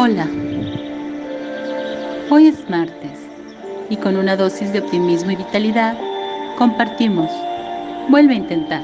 [0.00, 0.28] Hola.
[2.30, 3.18] Hoy es martes
[3.90, 5.98] y con una dosis de optimismo y vitalidad
[6.56, 7.28] compartimos.
[8.08, 8.82] Vuelve a intentar.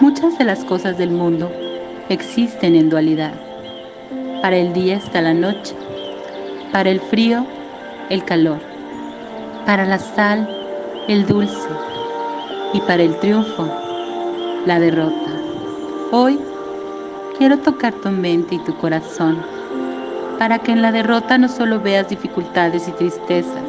[0.00, 1.52] Muchas de las cosas del mundo
[2.08, 3.34] existen en dualidad.
[4.40, 5.76] Para el día está la noche,
[6.72, 7.44] para el frío,
[8.08, 8.60] el calor,
[9.66, 10.48] para la sal,
[11.08, 11.68] el dulce
[12.72, 13.68] y para el triunfo,
[14.64, 15.30] la derrota.
[16.10, 16.40] Hoy
[17.38, 19.40] quiero tocar tu mente y tu corazón
[20.40, 23.62] para que en la derrota no solo veas dificultades y tristezas,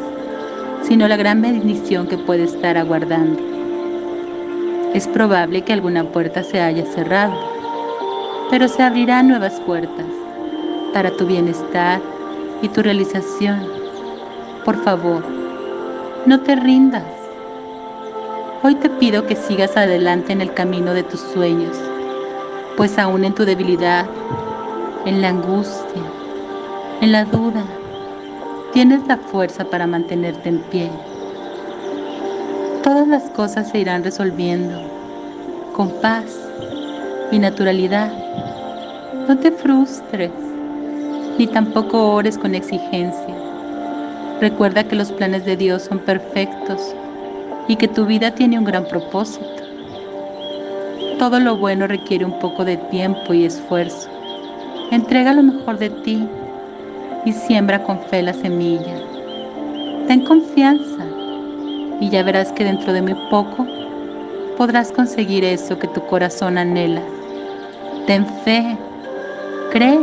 [0.82, 3.40] sino la gran bendición que puede estar aguardando.
[4.94, 7.34] Es probable que alguna puerta se haya cerrado,
[8.50, 10.06] pero se abrirán nuevas puertas
[10.92, 12.02] para tu bienestar
[12.64, 13.68] y tu realización.
[14.66, 15.24] Por favor,
[16.26, 17.06] no te rindas.
[18.64, 21.78] Hoy te pido que sigas adelante en el camino de tus sueños,
[22.80, 24.06] pues aún en tu debilidad,
[25.06, 26.02] en la angustia,
[27.02, 27.66] en la duda,
[28.72, 30.90] tienes la fuerza para mantenerte en pie.
[32.82, 34.80] Todas las cosas se irán resolviendo
[35.76, 36.40] con paz
[37.34, 38.14] y naturalidad.
[39.28, 40.32] No te frustres,
[41.38, 43.36] ni tampoco ores con exigencia.
[44.40, 46.96] Recuerda que los planes de Dios son perfectos
[47.68, 49.59] y que tu vida tiene un gran propósito.
[51.20, 54.10] Todo lo bueno requiere un poco de tiempo y esfuerzo.
[54.90, 56.26] Entrega lo mejor de ti
[57.26, 58.96] y siembra con fe la semilla.
[60.08, 61.06] Ten confianza
[62.00, 63.68] y ya verás que dentro de muy poco
[64.56, 67.02] podrás conseguir eso que tu corazón anhela.
[68.08, 68.78] Ten fe,
[69.74, 70.00] cree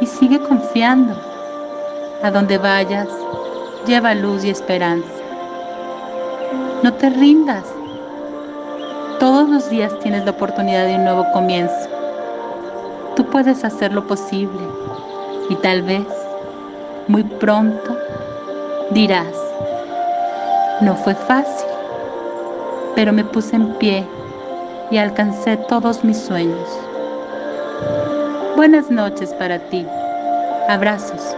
[0.00, 1.16] y sigue confiando.
[2.24, 3.08] A donde vayas,
[3.86, 5.06] lleva luz y esperanza.
[6.82, 7.77] No te rindas.
[9.18, 11.88] Todos los días tienes la oportunidad de un nuevo comienzo.
[13.16, 14.60] Tú puedes hacer lo posible
[15.50, 16.06] y tal vez
[17.08, 17.96] muy pronto
[18.90, 19.34] dirás,
[20.80, 21.66] no fue fácil,
[22.94, 24.06] pero me puse en pie
[24.92, 26.68] y alcancé todos mis sueños.
[28.54, 29.84] Buenas noches para ti.
[30.68, 31.36] Abrazos.